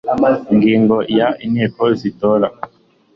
[0.51, 2.47] ingingo ya inteko zitora